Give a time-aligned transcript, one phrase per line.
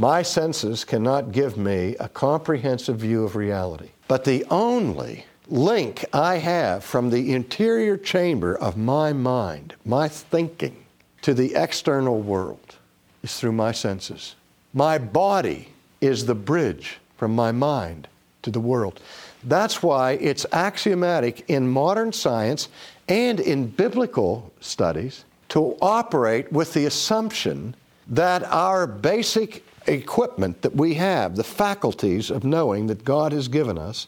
[0.00, 3.88] My senses cannot give me a comprehensive view of reality.
[4.06, 10.84] But the only link I have from the interior chamber of my mind, my thinking,
[11.22, 12.76] to the external world
[13.24, 14.36] is through my senses.
[14.72, 15.70] My body
[16.00, 18.06] is the bridge from my mind
[18.42, 19.00] to the world.
[19.42, 22.68] That's why it's axiomatic in modern science
[23.08, 27.74] and in biblical studies to operate with the assumption
[28.06, 33.78] that our basic equipment that we have, the faculties of knowing that God has given
[33.78, 34.06] us,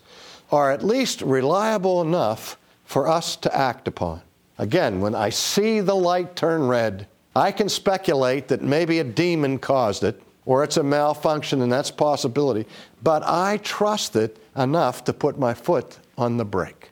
[0.50, 4.22] are at least reliable enough for us to act upon.
[4.58, 9.58] Again, when I see the light turn red, I can speculate that maybe a demon
[9.58, 12.66] caused it or it's a malfunction and that's possibility,
[13.02, 16.90] but I trust it enough to put my foot on the brake.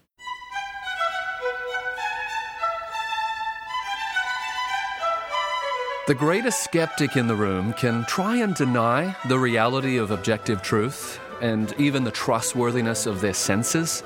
[6.08, 11.20] The greatest skeptic in the room can try and deny the reality of objective truth
[11.42, 14.02] and even the trustworthiness of their senses.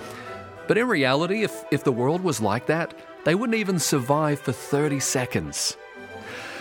[0.66, 2.92] But in reality, if, if the world was like that,
[3.24, 5.77] they wouldn't even survive for 30 seconds.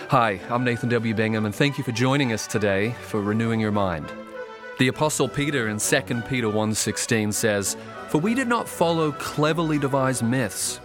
[0.10, 1.16] Hi, I'm Nathan W.
[1.16, 4.12] Bingham, and thank you for joining us today for Renewing Your Mind.
[4.78, 7.76] The Apostle Peter in 2 Peter 1.16 says,
[8.10, 10.80] For we did not follow cleverly devised myths,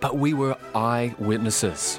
[0.00, 1.98] but we were eyewitnesses.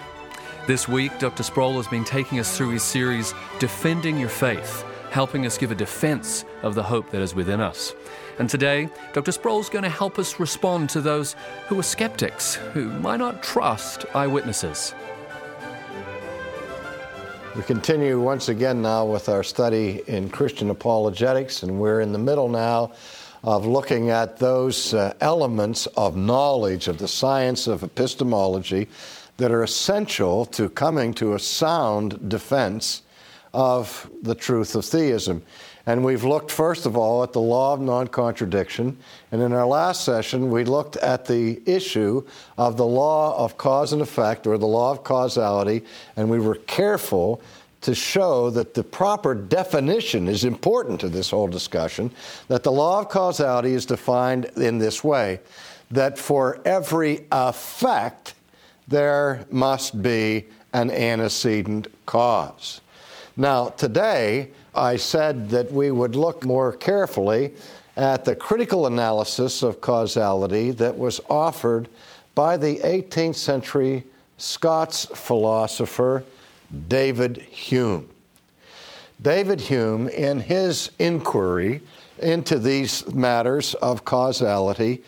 [0.66, 1.44] This week, Dr.
[1.44, 5.76] Sproul has been taking us through his series, Defending Your Faith, helping us give a
[5.76, 7.94] defense of the hope that is within us.
[8.40, 9.34] And today, Dr.
[9.34, 11.36] Sproul is going to help us respond to those
[11.68, 14.96] who are skeptics, who might not trust eyewitnesses.
[17.58, 22.20] We continue once again now with our study in Christian apologetics, and we're in the
[22.20, 22.94] middle now
[23.44, 28.88] of looking at those uh, elements of knowledge of the science of epistemology
[29.38, 33.02] that are essential to coming to a sound defense
[33.54, 35.44] of the truth of theism.
[35.86, 38.98] And we've looked, first of all, at the law of non contradiction.
[39.32, 42.26] And in our last session, we looked at the issue
[42.58, 45.84] of the law of cause and effect, or the law of causality.
[46.16, 47.42] And we were careful
[47.82, 52.12] to show that the proper definition is important to this whole discussion,
[52.48, 55.42] that the law of causality is defined in this way
[55.92, 58.33] that for every effect,
[58.88, 62.82] there must be an antecedent cause.
[63.38, 67.54] Now, today, I said that we would look more carefully
[67.96, 71.88] at the critical analysis of causality that was offered
[72.36, 74.04] by the 18th century
[74.38, 76.24] Scots philosopher
[76.88, 78.10] David Hume.
[79.22, 81.82] David Hume, in his inquiry
[82.18, 85.04] into these matters of causality,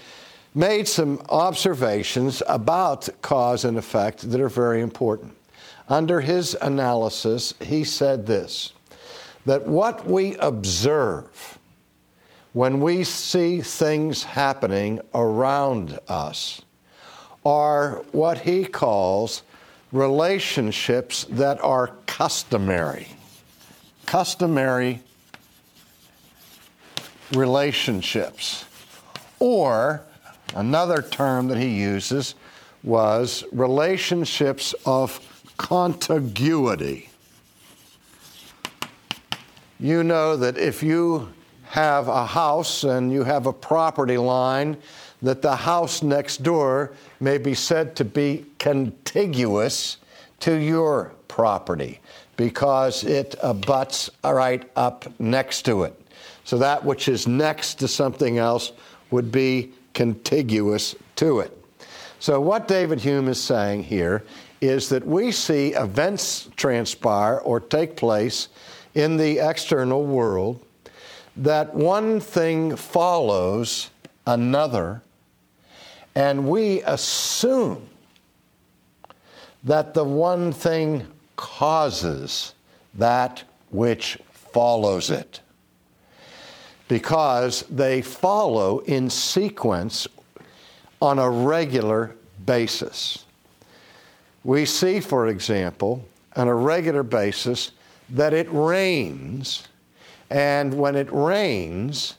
[0.56, 5.36] made some observations about cause and effect that are very important.
[5.90, 8.72] Under his analysis, he said this
[9.46, 11.60] that what we observe
[12.54, 16.62] when we see things happening around us
[17.46, 19.44] are what he calls
[19.92, 23.08] relationships that are customary.
[24.06, 25.02] Customary
[27.34, 28.66] relationships.
[29.40, 30.02] Or
[30.54, 32.36] Another term that he uses
[32.84, 35.20] was relationships of
[35.58, 37.10] contiguity.
[39.80, 41.34] You know that if you
[41.64, 44.78] have a house and you have a property line,
[45.22, 49.98] that the house next door may be said to be contiguous
[50.40, 52.00] to your property
[52.38, 56.00] because it abuts right up next to it.
[56.44, 58.72] So that which is next to something else
[59.10, 61.58] would be contiguous to it.
[62.20, 64.24] So, what David Hume is saying here
[64.62, 68.50] is that we see events transpire or take place
[68.94, 70.64] in the external world,
[71.38, 73.90] that one thing follows
[74.26, 75.02] another,
[76.16, 77.88] and we assume
[79.64, 82.54] that the one thing causes
[82.94, 85.42] that which follows it
[86.88, 90.08] because they follow in sequence
[91.02, 92.16] on a regular
[92.46, 93.26] basis.
[94.44, 97.72] We see, for example, on a regular basis
[98.10, 99.68] that it rains,
[100.30, 102.16] and when it rains,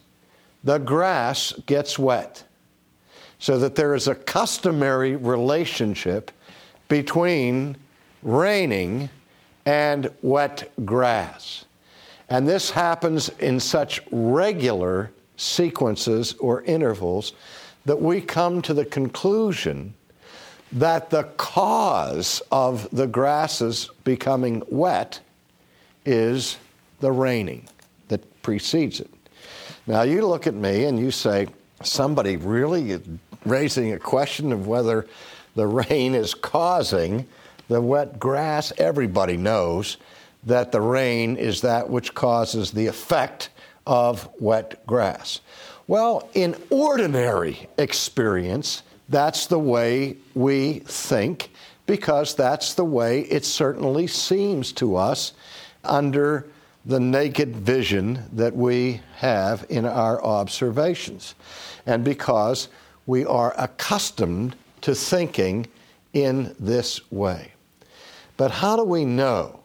[0.64, 2.42] the grass gets wet.
[3.38, 6.30] So that there is a customary relationship
[6.88, 7.76] between
[8.22, 9.10] raining
[9.66, 11.66] and wet grass.
[12.28, 17.32] And this happens in such regular sequences or intervals
[17.84, 19.94] that we come to the conclusion
[20.72, 25.20] that the cause of the grasses becoming wet
[26.04, 26.58] is
[27.00, 27.68] the raining
[28.08, 29.10] that precedes it.
[29.86, 31.46] Now, you look at me and you say,
[31.82, 33.00] somebody really
[33.44, 35.06] raising a question of whether
[35.54, 37.26] the rain is causing
[37.68, 38.72] the wet grass.
[38.78, 39.96] Everybody knows
[40.46, 43.50] that the rain is that which causes the effect
[43.86, 45.40] of wet grass.
[45.86, 51.50] Well, in ordinary experience, that's the way we think
[51.86, 55.32] because that's the way it certainly seems to us
[55.84, 56.46] under
[56.84, 61.34] the naked vision that we have in our observations.
[61.84, 62.68] And because
[63.06, 65.66] we are accustomed to thinking
[66.12, 67.52] in this way.
[68.36, 69.60] But how do we know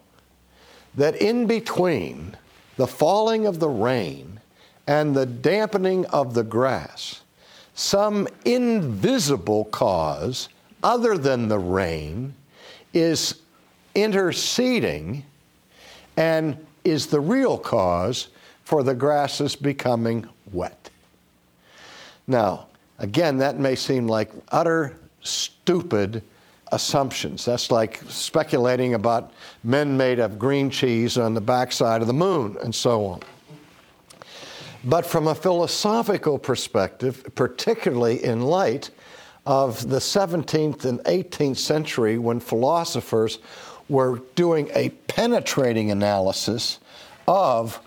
[0.94, 2.36] that in between
[2.76, 4.40] the falling of the rain
[4.86, 7.22] and the dampening of the grass,
[7.74, 10.48] some invisible cause
[10.82, 12.34] other than the rain
[12.92, 13.40] is
[13.94, 15.24] interceding
[16.16, 18.28] and is the real cause
[18.64, 20.90] for the grasses becoming wet.
[22.26, 22.66] Now,
[22.98, 26.22] again, that may seem like utter stupid
[26.72, 27.44] assumptions.
[27.44, 29.32] That's like speculating about
[29.62, 33.20] men made of green cheese on the backside of the moon and so on.
[34.84, 38.90] But from a philosophical perspective, particularly in light
[39.46, 43.38] of the 17th and 18th century when philosophers
[43.88, 46.80] were doing a penetrating analysis
[47.28, 47.80] of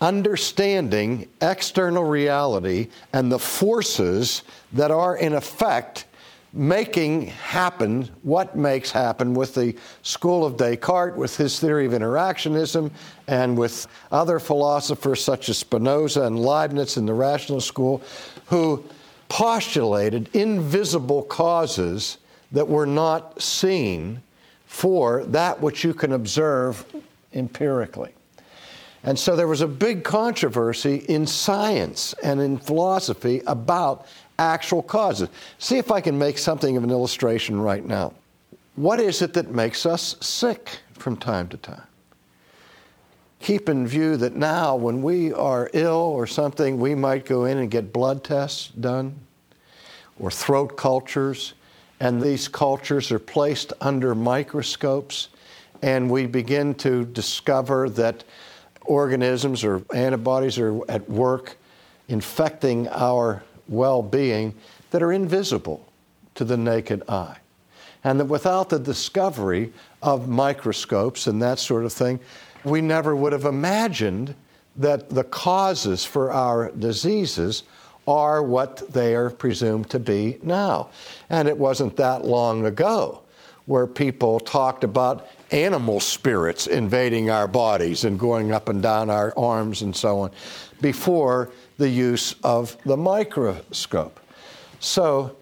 [0.00, 4.42] understanding external reality and the forces
[4.72, 6.06] that are in effect
[6.52, 12.90] making happen what makes happen with the school of Descartes, with his theory of interactionism,
[13.28, 18.02] and with other philosophers such as Spinoza and Leibniz in the rational school,
[18.46, 18.84] who
[19.28, 22.18] postulated invisible causes
[22.52, 24.20] that were not seen
[24.66, 26.84] for that which you can observe
[27.32, 28.12] empirically.
[29.02, 34.06] And so there was a big controversy in science and in philosophy about
[34.40, 35.28] actual causes.
[35.58, 38.14] See if I can make something of an illustration right now.
[38.74, 41.82] What is it that makes us sick from time to time?
[43.40, 47.58] Keep in view that now, when we are ill or something, we might go in
[47.58, 49.14] and get blood tests done
[50.18, 51.54] or throat cultures,
[52.00, 55.28] and these cultures are placed under microscopes,
[55.82, 58.24] and we begin to discover that
[58.82, 61.56] organisms or antibodies are at work
[62.08, 64.54] infecting our well being
[64.90, 65.90] that are invisible
[66.34, 67.38] to the naked eye.
[68.04, 69.72] And that without the discovery
[70.02, 72.20] of microscopes and that sort of thing,
[72.64, 74.34] we never would have imagined
[74.76, 77.62] that the causes for our diseases
[78.06, 80.90] are what they are presumed to be now.
[81.28, 83.22] And it wasn't that long ago
[83.66, 89.32] where people talked about animal spirits invading our bodies and going up and down our
[89.36, 90.30] arms and so on
[90.80, 91.50] before
[91.80, 94.20] the use of the microscope.
[94.80, 95.34] So,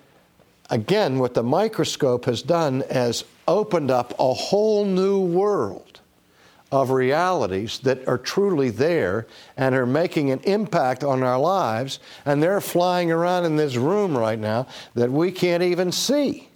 [0.70, 6.00] again, what the microscope has done is opened up a whole new world
[6.70, 9.26] of realities that are truly there
[9.56, 14.16] and are making an impact on our lives, and they're flying around in this room
[14.16, 16.48] right now that we can't even see.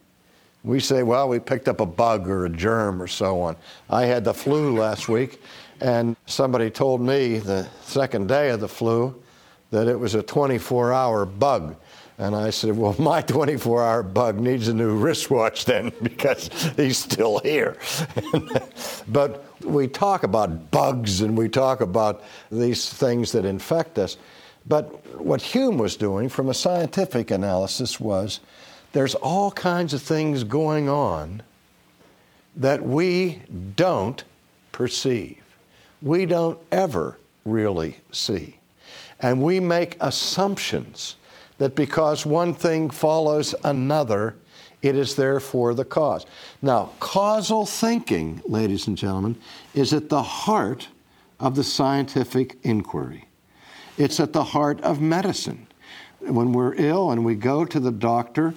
[0.63, 3.57] We say, well, we picked up a bug or a germ or so on.
[3.91, 5.43] I had the flu last week,
[5.81, 9.22] and somebody told me the second day of the flu
[9.73, 11.77] that it was a 24 hour bug.
[12.19, 16.99] And I said, Well, my 24 hour bug needs a new wristwatch then because he's
[16.99, 17.77] still here.
[19.09, 24.17] but we talk about bugs and we talk about these things that infect us.
[24.65, 28.39] But what Hume was doing from a scientific analysis was
[28.93, 31.43] there's all kinds of things going on
[32.55, 33.43] that we
[33.75, 34.23] don't
[34.71, 35.43] perceive.
[36.01, 38.59] We don't ever really see.
[39.23, 41.17] And we make assumptions
[41.59, 44.35] that because one thing follows another,
[44.83, 46.27] it is therefore the cause.
[46.61, 49.37] Now, causal thinking, ladies and gentlemen,
[49.75, 50.89] is at the heart
[51.39, 53.29] of the scientific inquiry.
[53.97, 55.69] It's at the heart of medicine.
[56.19, 58.55] When we're ill and we go to the doctor,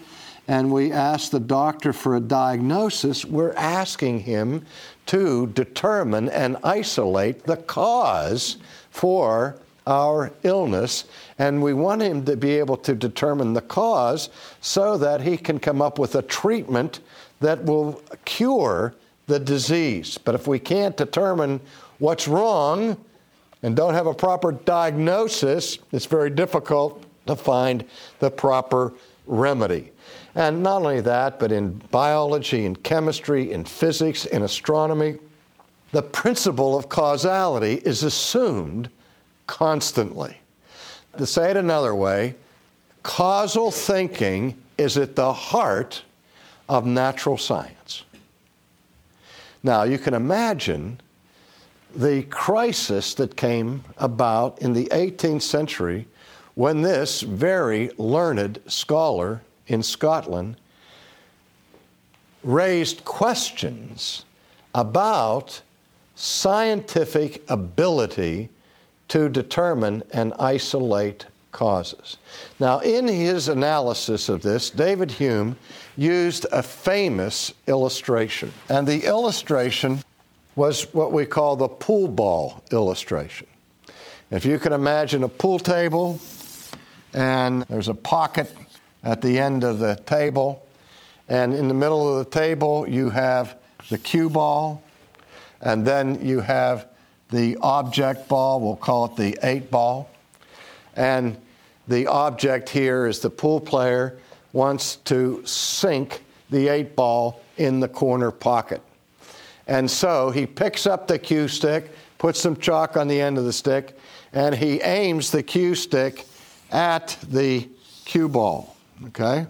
[0.47, 4.65] and we ask the doctor for a diagnosis, we're asking him
[5.07, 8.57] to determine and isolate the cause
[8.91, 9.55] for
[9.87, 11.05] our illness.
[11.37, 14.29] And we want him to be able to determine the cause
[14.61, 16.99] so that he can come up with a treatment
[17.39, 18.95] that will cure
[19.27, 20.17] the disease.
[20.17, 21.59] But if we can't determine
[21.99, 22.97] what's wrong
[23.63, 27.83] and don't have a proper diagnosis, it's very difficult to find
[28.19, 28.93] the proper
[29.25, 29.91] remedy.
[30.35, 35.17] And not only that, but in biology, in chemistry, in physics, in astronomy,
[35.91, 38.89] the principle of causality is assumed
[39.47, 40.37] constantly.
[41.17, 42.35] To say it another way,
[43.03, 46.03] causal thinking is at the heart
[46.67, 48.03] of natural science.
[49.63, 50.99] Now, you can imagine
[51.95, 56.07] the crisis that came about in the 18th century
[56.55, 60.57] when this very learned scholar in Scotland
[62.43, 64.25] raised questions
[64.73, 65.61] about
[66.15, 68.49] scientific ability
[69.09, 72.17] to determine and isolate causes.
[72.59, 75.55] Now, in his analysis of this, David Hume
[75.95, 78.51] used a famous illustration.
[78.69, 80.03] And the illustration
[80.55, 83.47] was what we call the pool ball illustration.
[84.31, 86.19] If you can imagine a pool table,
[87.13, 88.53] and there's a pocket
[89.03, 90.65] at the end of the table,
[91.29, 93.57] and in the middle of the table, you have
[93.89, 94.83] the cue ball,
[95.61, 96.87] and then you have
[97.31, 100.09] the object ball, we'll call it the eight ball.
[100.95, 101.37] And
[101.87, 104.17] the object here is the pool player
[104.53, 108.81] wants to sink the eight ball in the corner pocket.
[109.67, 113.45] And so he picks up the cue stick, puts some chalk on the end of
[113.45, 113.97] the stick,
[114.31, 116.25] and he aims the cue stick
[116.71, 117.67] at the
[118.05, 118.75] cue ball.
[119.07, 119.47] Okay?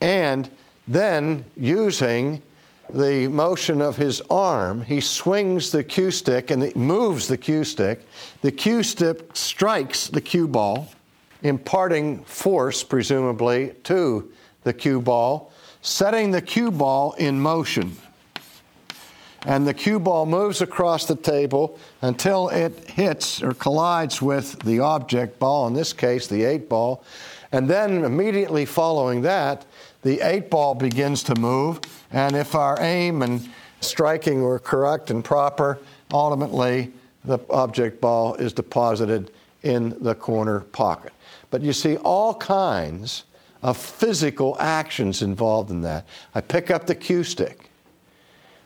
[0.00, 0.50] And
[0.86, 2.42] then using
[2.90, 7.64] the motion of his arm, he swings the cue stick and it moves the cue
[7.64, 8.06] stick.
[8.42, 10.88] The cue stick strikes the cue ball,
[11.42, 14.30] imparting force, presumably, to
[14.62, 17.96] the cue ball, setting the cue ball in motion.
[19.46, 24.80] And the cue ball moves across the table until it hits or collides with the
[24.80, 27.04] object ball, in this case, the eight ball.
[27.52, 29.66] And then immediately following that,
[30.04, 31.80] the eight ball begins to move,
[32.12, 33.48] and if our aim and
[33.80, 35.80] striking were correct and proper,
[36.12, 36.92] ultimately
[37.24, 39.32] the object ball is deposited
[39.62, 41.12] in the corner pocket.
[41.50, 43.24] But you see all kinds
[43.62, 46.06] of physical actions involved in that.
[46.34, 47.70] I pick up the cue stick,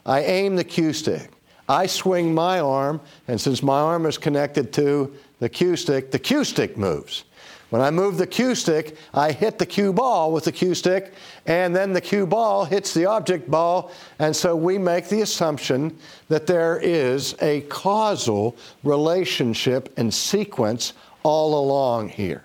[0.05, 1.31] I aim the cue stick,
[1.69, 6.19] I swing my arm, and since my arm is connected to the cue stick, the
[6.19, 7.25] cue stick moves.
[7.71, 11.13] When I move the cue stick, I hit the cue ball with the cue stick,
[11.45, 13.93] and then the cue ball hits the object ball.
[14.19, 15.99] And so we make the assumption
[16.29, 22.45] that there is a causal relationship and sequence all along here.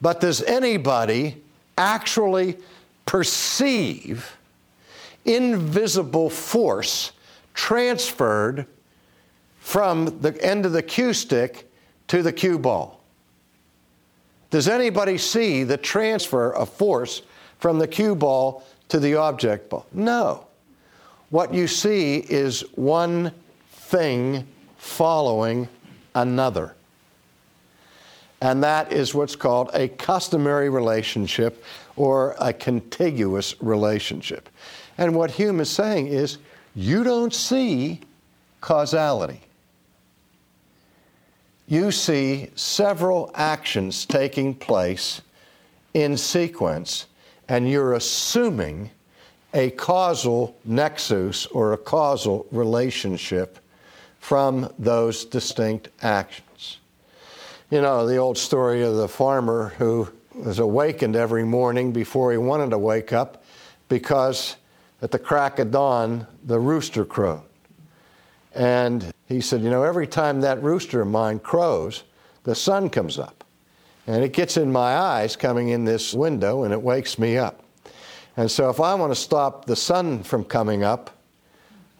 [0.00, 1.36] But does anybody
[1.76, 2.56] actually
[3.04, 4.34] perceive
[5.26, 7.12] invisible force
[7.52, 8.66] transferred
[9.60, 11.70] from the end of the cue stick
[12.08, 13.01] to the cue ball?
[14.52, 17.22] Does anybody see the transfer of force
[17.58, 19.86] from the cue ball to the object ball?
[19.94, 20.46] No.
[21.30, 23.32] What you see is one
[23.70, 25.70] thing following
[26.14, 26.74] another.
[28.42, 31.64] And that is what's called a customary relationship
[31.96, 34.50] or a contiguous relationship.
[34.98, 36.36] And what Hume is saying is
[36.74, 38.00] you don't see
[38.60, 39.40] causality
[41.72, 45.22] you see several actions taking place
[45.94, 47.06] in sequence,
[47.48, 48.90] and you're assuming
[49.54, 53.58] a causal nexus or a causal relationship
[54.20, 56.76] from those distinct actions.
[57.70, 62.36] You know, the old story of the farmer who was awakened every morning before he
[62.36, 63.44] wanted to wake up
[63.88, 64.56] because
[65.00, 67.40] at the crack of dawn the rooster crowed.
[68.54, 72.04] And he said, You know, every time that rooster of mine crows,
[72.44, 73.44] the sun comes up.
[74.06, 77.62] And it gets in my eyes coming in this window and it wakes me up.
[78.36, 81.10] And so if I want to stop the sun from coming up,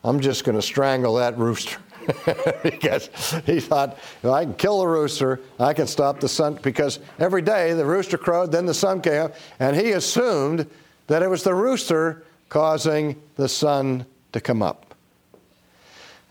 [0.03, 1.79] I'm just going to strangle that rooster.
[2.65, 3.09] because
[3.47, 6.59] he thought, if I can kill the rooster, I can stop the sun.
[6.63, 10.69] Because every day the rooster crowed, then the sun came up, and he assumed
[11.07, 14.92] that it was the rooster causing the sun to come up.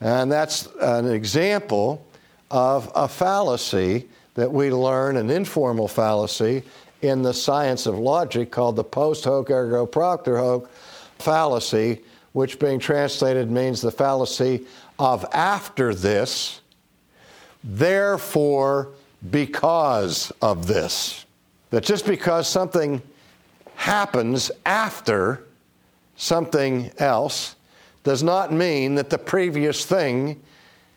[0.02, 2.06] And that's an example
[2.50, 6.64] of a fallacy that we learn, an informal fallacy,
[7.02, 10.70] in the science of logic called the post hoc ergo propter hoc
[11.20, 12.02] fallacy,
[12.34, 14.66] which being translated means the fallacy
[14.98, 16.62] of after this,
[17.64, 18.90] therefore,
[19.30, 21.26] because of this.
[21.70, 23.02] That just because something
[23.76, 25.44] happens after
[26.16, 27.56] something else
[28.04, 30.42] does not mean that the previous thing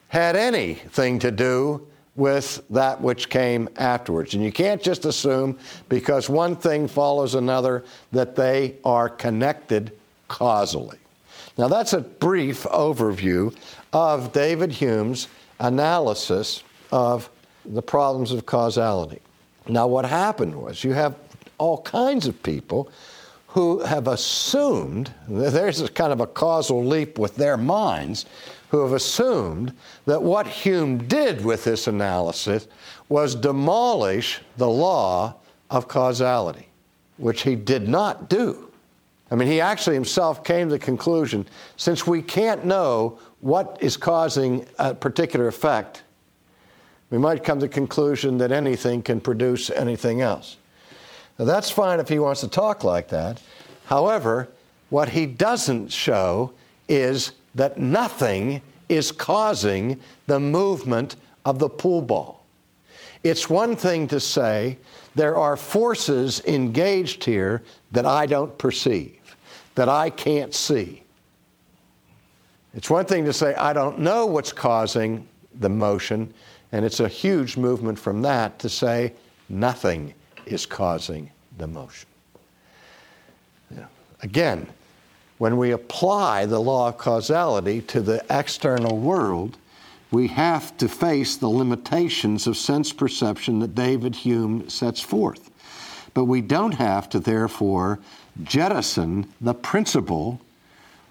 [0.08, 4.34] had anything to do with that which came afterwards.
[4.34, 5.58] And you can't just assume
[5.88, 9.92] because one thing follows another that they are connected
[10.28, 10.99] causally.
[11.58, 13.54] Now, that's a brief overview
[13.92, 15.28] of David Hume's
[15.61, 17.30] analysis of
[17.64, 19.20] the problems of causality.
[19.68, 21.16] Now, what happened was you have
[21.58, 22.90] all kinds of people
[23.54, 28.26] who have assumed, there's a kind of a causal leap with their minds,
[28.70, 29.73] who have assumed
[30.06, 32.66] that what Hume did with this analysis
[33.08, 35.37] was demolish the law
[35.70, 36.66] of causality,
[37.16, 38.73] which he did not do.
[39.30, 41.46] I mean, he actually himself came to the conclusion
[41.76, 46.02] since we can't know what is causing a particular effect,
[47.11, 50.56] we might come to the conclusion that anything can produce anything else.
[51.38, 53.40] Now, that's fine if he wants to talk like that.
[53.86, 54.48] However,
[54.90, 56.52] what he doesn't show
[56.88, 62.44] is that nothing is causing the movement of the pool ball.
[63.22, 64.78] It's one thing to say
[65.14, 67.62] there are forces engaged here
[67.92, 69.36] that I don't perceive,
[69.74, 71.02] that I can't see.
[72.74, 75.26] It's one thing to say I don't know what's causing
[75.60, 76.32] the motion,
[76.72, 79.14] and it's a huge movement from that to say
[79.48, 80.12] nothing
[80.46, 82.08] is causing the motion.
[83.74, 83.86] Yeah.
[84.22, 84.66] Again,
[85.38, 89.56] when we apply the law of causality to the external world,
[90.10, 95.50] we have to face the limitations of sense perception that David Hume sets forth.
[96.14, 97.98] But we don't have to, therefore,
[98.44, 100.40] jettison the principle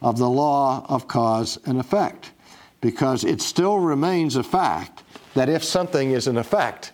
[0.01, 2.31] of the law of cause and effect,
[2.79, 6.93] because it still remains a fact that if something is an effect,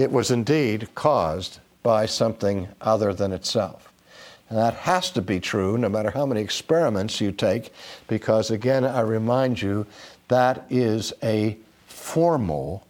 [0.00, 3.92] it was indeed caused by something other than itself.
[4.48, 7.72] And that has to be true no matter how many experiments you take,
[8.08, 9.86] because again, I remind you,
[10.28, 12.86] that is a formal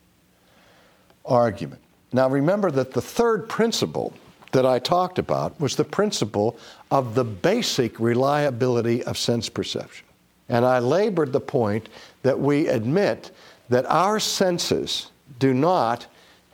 [1.24, 1.80] argument.
[2.12, 4.14] Now, remember that the third principle
[4.52, 6.58] that I talked about was the principle
[6.92, 10.06] of the basic reliability of sense perception.
[10.48, 11.88] And I labored the point
[12.22, 13.32] that we admit
[13.68, 16.06] that our senses do not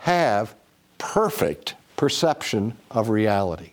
[0.06, 0.54] have
[0.98, 3.72] perfect perception of reality.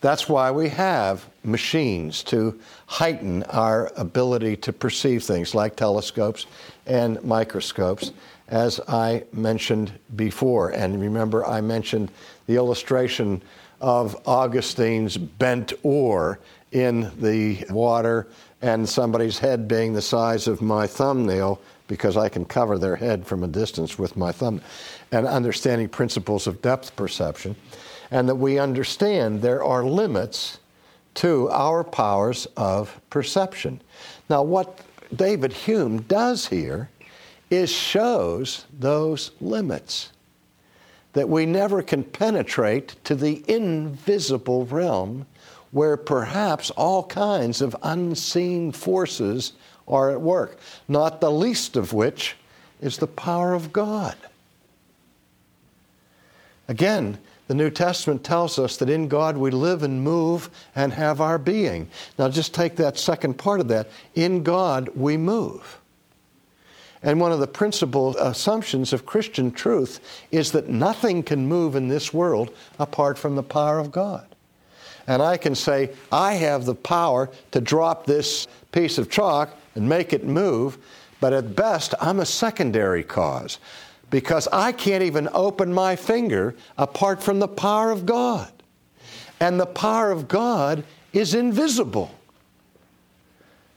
[0.00, 6.46] That's why we have machines to heighten our ability to perceive things like telescopes
[6.86, 8.12] and microscopes,
[8.48, 10.70] as I mentioned before.
[10.70, 12.10] And remember, I mentioned
[12.46, 13.42] the illustration
[13.82, 16.38] of Augustine's bent oar
[16.72, 18.28] in the water
[18.62, 23.26] and somebody's head being the size of my thumbnail because I can cover their head
[23.26, 24.60] from a distance with my thumb,
[25.10, 27.56] and understanding principles of depth perception,
[28.12, 30.60] and that we understand there are limits
[31.14, 33.80] to our powers of perception.
[34.28, 34.82] Now, what
[35.16, 36.90] David Hume does here
[37.50, 40.12] is shows those limits
[41.14, 45.26] that we never can penetrate to the invisible realm
[45.72, 49.54] where perhaps all kinds of unseen forces
[49.90, 52.36] are at work, not the least of which
[52.80, 54.16] is the power of God.
[56.68, 61.20] Again, the New Testament tells us that in God we live and move and have
[61.20, 61.88] our being.
[62.16, 63.90] Now, just take that second part of that.
[64.14, 65.80] In God we move.
[67.02, 69.98] And one of the principal assumptions of Christian truth
[70.30, 74.26] is that nothing can move in this world apart from the power of God.
[75.08, 79.88] And I can say, I have the power to drop this piece of chalk and
[79.88, 80.78] make it move,
[81.20, 83.58] but at best, I'm a secondary cause
[84.10, 88.52] because I can't even open my finger apart from the power of God.
[89.38, 92.14] And the power of God is invisible.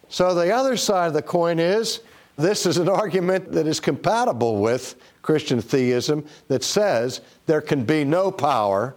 [0.10, 2.02] So the other side of the coin is
[2.36, 8.04] this is an argument that is compatible with Christian theism that says there can be
[8.04, 8.96] no power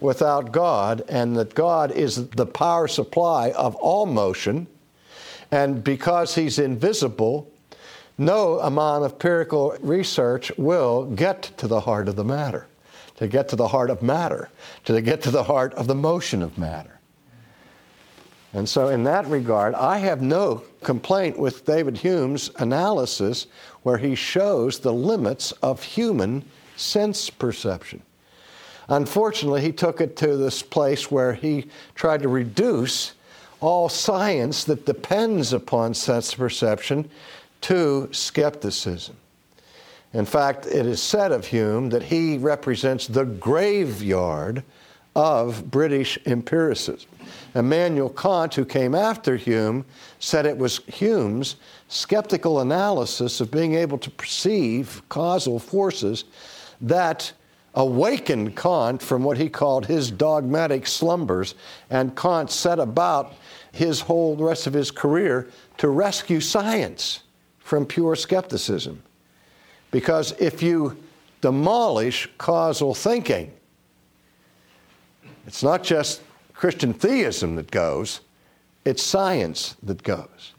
[0.00, 4.66] without God and that God is the power supply of all motion.
[5.52, 7.48] And because He's invisible,
[8.18, 12.66] no amount of empirical research will get to the heart of the matter,
[13.16, 14.48] to get to the heart of matter,
[14.86, 16.98] to get to the heart of the motion of matter.
[18.54, 23.46] And so, in that regard, I have no complaint with David Hume's analysis
[23.82, 26.44] where he shows the limits of human
[26.76, 28.02] sense perception.
[28.88, 33.14] Unfortunately, he took it to this place where he tried to reduce
[33.62, 37.08] all science that depends upon sense perception
[37.62, 39.16] to skepticism.
[40.12, 44.62] In fact, it is said of Hume that he represents the graveyard
[45.14, 47.08] of British empiricism.
[47.54, 49.84] Immanuel Kant, who came after Hume,
[50.18, 51.56] said it was Hume's
[51.88, 56.24] skeptical analysis of being able to perceive causal forces
[56.80, 57.32] that
[57.74, 61.54] awakened Kant from what he called his dogmatic slumbers,
[61.90, 63.34] and Kant set about
[63.72, 67.20] his whole rest of his career to rescue science
[67.58, 69.02] from pure skepticism.
[69.90, 70.96] Because if you
[71.40, 73.52] demolish causal thinking,
[75.46, 78.20] it's not just Christian theism that goes,
[78.84, 80.52] it's science that goes.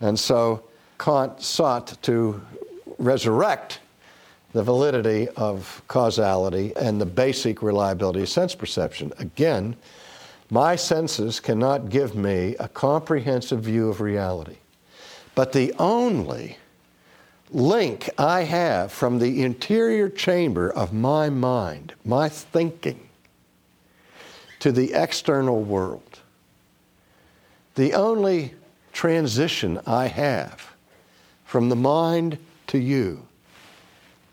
[0.00, 0.64] And so
[0.98, 2.40] Kant sought to
[2.98, 3.80] resurrect
[4.56, 9.12] the validity of causality and the basic reliability of sense perception.
[9.18, 9.76] Again,
[10.48, 14.56] my senses cannot give me a comprehensive view of reality.
[15.34, 16.56] But the only
[17.50, 23.10] link I have from the interior chamber of my mind, my thinking,
[24.60, 26.20] to the external world,
[27.74, 28.54] the only
[28.94, 30.74] transition I have
[31.44, 32.38] from the mind
[32.68, 33.26] to you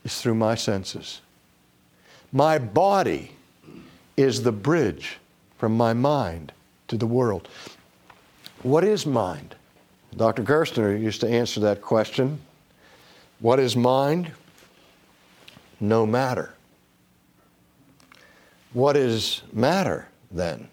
[0.03, 1.21] is through my senses.
[2.31, 3.31] My body
[4.17, 5.17] is the bridge
[5.57, 6.51] from my mind
[6.87, 7.47] to the world.
[8.63, 9.55] What is mind?
[10.15, 10.43] Dr.
[10.43, 12.39] Gerstner used to answer that question.
[13.39, 14.31] What is mind?
[15.79, 16.53] No matter.
[18.73, 20.69] What is matter then?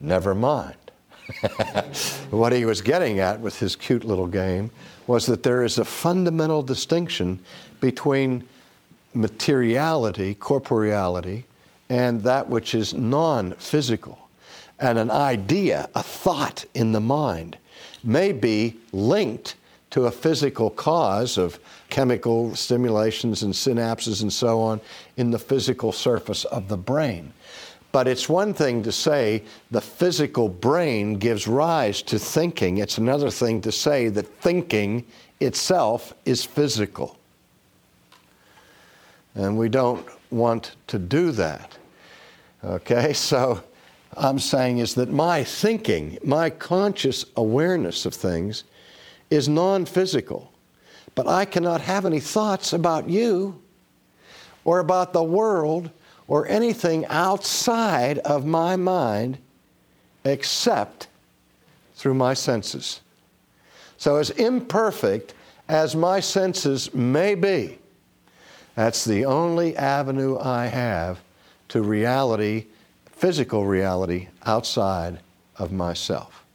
[0.00, 0.81] Never mind.
[2.30, 4.70] what he was getting at with his cute little game
[5.06, 7.38] was that there is a fundamental distinction
[7.80, 8.44] between
[9.14, 11.44] materiality, corporeality,
[11.88, 14.18] and that which is non physical.
[14.78, 17.56] And an idea, a thought in the mind,
[18.02, 19.56] may be linked
[19.90, 21.58] to a physical cause of
[21.90, 24.80] chemical stimulations and synapses and so on
[25.18, 27.32] in the physical surface of the brain.
[27.92, 32.78] But it's one thing to say the physical brain gives rise to thinking.
[32.78, 35.04] It's another thing to say that thinking
[35.40, 37.18] itself is physical.
[39.34, 41.76] And we don't want to do that.
[42.64, 43.62] Okay, so
[44.16, 48.64] I'm saying is that my thinking, my conscious awareness of things
[49.30, 50.50] is non physical.
[51.14, 53.60] But I cannot have any thoughts about you
[54.64, 55.90] or about the world
[56.32, 59.36] or anything outside of my mind
[60.24, 61.06] except
[61.94, 63.02] through my senses.
[63.98, 65.34] So, as imperfect
[65.68, 67.78] as my senses may be,
[68.74, 71.20] that's the only avenue I have
[71.68, 72.64] to reality,
[73.04, 75.18] physical reality, outside
[75.58, 76.46] of myself.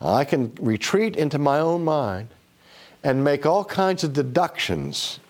[0.00, 2.26] I can retreat into my own mind
[3.04, 5.20] and make all kinds of deductions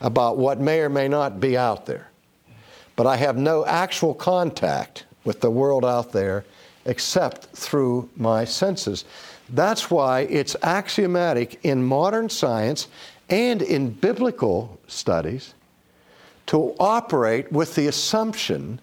[0.00, 2.08] about what may or may not be out there
[2.96, 6.44] but I have no actual contact with the world out there
[6.84, 9.04] except through my senses.
[9.48, 12.88] That's why it's axiomatic in modern science
[13.28, 15.54] and in biblical studies
[16.46, 18.80] to operate with the assumption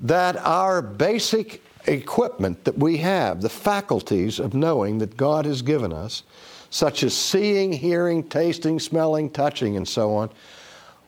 [0.00, 5.92] that our basic equipment that we have, the faculties of knowing that God has given
[5.92, 6.22] us,
[6.70, 10.30] such as seeing, hearing, tasting, smelling, touching, and so on,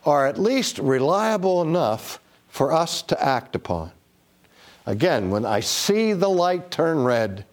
[0.04, 2.18] are at least reliable enough
[2.52, 3.90] for us to act upon.
[4.84, 7.46] Again, when I see the light turn red,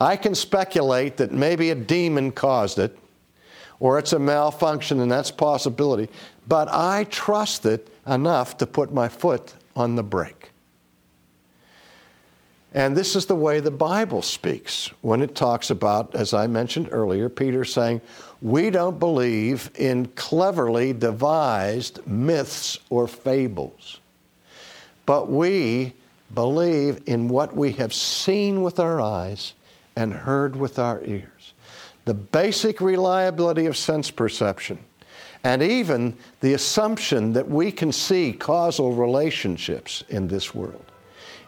[0.00, 2.96] I can speculate that maybe a demon caused it
[3.80, 6.08] or it's a malfunction and that's possibility,
[6.46, 10.52] but I trust it enough to put my foot on the brake.
[12.74, 16.90] And this is the way the Bible speaks when it talks about, as I mentioned
[16.92, 18.02] earlier, Peter saying,
[18.44, 24.00] We don't believe in cleverly devised myths or fables,
[25.06, 25.94] but we
[26.34, 29.54] believe in what we have seen with our eyes
[29.96, 31.54] and heard with our ears.
[32.04, 34.78] The basic reliability of sense perception,
[35.42, 40.84] and even the assumption that we can see causal relationships in this world,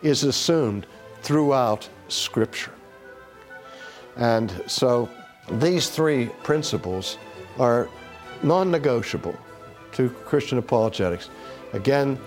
[0.00, 0.86] is assumed
[1.20, 2.72] throughout Scripture.
[4.16, 5.10] And so
[5.50, 7.18] these three principles
[7.58, 7.88] are
[8.42, 9.36] non negotiable
[9.92, 11.30] to Christian apologetics.
[11.72, 12.18] Again,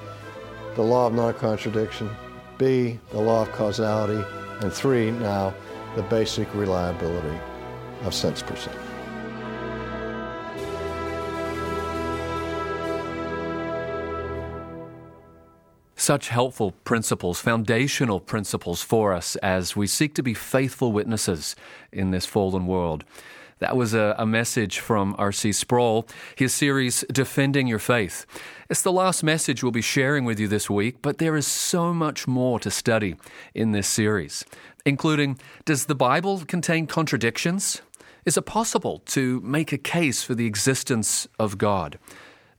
[0.75, 2.09] the law of non contradiction,
[2.57, 4.23] B, the law of causality,
[4.61, 5.53] and three, now,
[5.95, 7.37] the basic reliability
[8.03, 8.88] of sense perception.
[15.99, 21.57] Such helpful principles, foundational principles for us as we seek to be faithful witnesses
[21.91, 23.03] in this fallen world.
[23.59, 25.51] That was a, a, message from R.C.
[25.51, 26.07] Sproul,
[26.37, 28.25] his series, Defending Your Faith.
[28.69, 31.93] It's the last message we'll be sharing with you this week, but there is so
[31.93, 33.17] much more to study
[33.53, 34.45] in this series,
[34.85, 37.81] including Does the Bible contain contradictions?
[38.23, 41.99] Is it possible to make a case for the existence of God?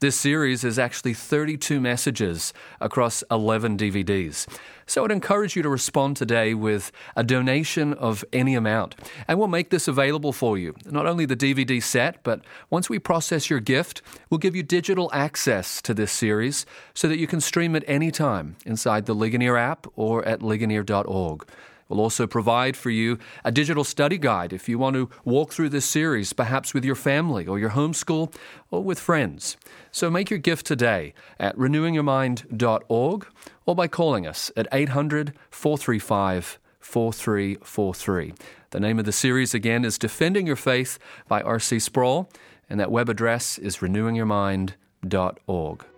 [0.00, 4.46] This series is actually 32 messages across 11 DVDs.
[4.86, 8.94] So I'd encourage you to respond today with a donation of any amount.
[9.28, 10.74] And we'll make this available for you.
[10.86, 15.10] Not only the DVD set, but once we process your gift, we'll give you digital
[15.12, 19.86] access to this series so that you can stream it anytime inside the Ligonier app
[19.96, 21.46] or at ligonier.org.
[21.90, 25.70] We'll also provide for you a digital study guide if you want to walk through
[25.70, 28.32] this series, perhaps with your family or your homeschool
[28.70, 29.56] or with friends.
[29.90, 33.26] So make your gift today at renewingyourmind.org
[33.66, 38.34] or by calling us at 800 435 4343.
[38.70, 41.80] The name of the series again is Defending Your Faith by R.C.
[41.80, 42.30] Sproul,
[42.68, 45.89] and that web address is renewingyourmind.org.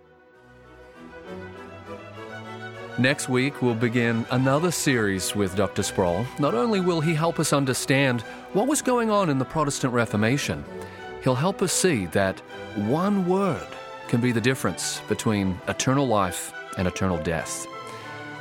[2.99, 5.81] Next week, we'll begin another series with Dr.
[5.81, 6.27] Sproul.
[6.37, 8.21] Not only will he help us understand
[8.53, 10.63] what was going on in the Protestant Reformation,
[11.23, 12.39] he'll help us see that
[12.75, 13.65] one word
[14.07, 17.65] can be the difference between eternal life and eternal death.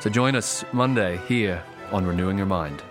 [0.00, 2.82] So join us Monday here on Renewing Your Mind.